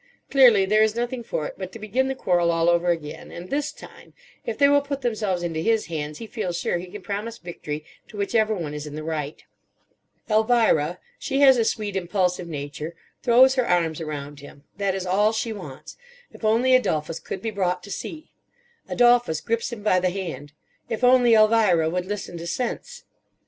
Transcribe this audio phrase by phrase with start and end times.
[0.31, 3.51] Clearly there is nothing for it but to begin the quarrel all over again; and
[3.51, 7.03] this time, if they will put themselves into his hands, he feels sure he can
[7.03, 9.43] promise victory to whichever one is in the right.
[10.27, 15.97] Elvira—she has a sweet, impulsive nature—throws her arms around him: that is all she wants.
[16.31, 18.31] If only Adolphus could be brought to see!
[18.89, 20.53] Adolphus grips him by the hand.
[20.89, 23.03] If only Elvira would listen to sense!